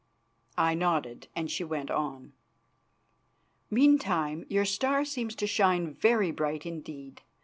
I 0.57 0.73
nodded 0.73 1.27
and 1.35 1.51
she 1.51 1.63
went 1.63 1.91
on: 1.91 2.33
"Meantime 3.69 4.47
your 4.49 4.65
star 4.65 5.05
seems 5.05 5.35
to 5.35 5.45
shine 5.45 5.93
very 5.93 6.31
bright 6.31 6.65
indeed. 6.65 7.21